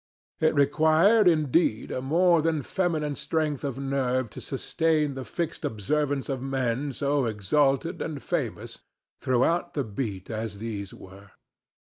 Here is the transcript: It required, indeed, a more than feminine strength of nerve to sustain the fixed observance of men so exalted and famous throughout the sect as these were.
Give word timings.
It 0.39 0.55
required, 0.55 1.27
indeed, 1.27 1.91
a 1.91 2.01
more 2.01 2.41
than 2.41 2.63
feminine 2.63 3.15
strength 3.15 3.63
of 3.63 3.77
nerve 3.77 4.31
to 4.31 4.41
sustain 4.41 5.13
the 5.13 5.23
fixed 5.23 5.63
observance 5.63 6.27
of 6.27 6.41
men 6.41 6.91
so 6.91 7.25
exalted 7.25 8.01
and 8.01 8.19
famous 8.19 8.79
throughout 9.21 9.75
the 9.75 9.83
sect 9.83 10.31
as 10.31 10.57
these 10.57 10.91
were. 10.91 11.33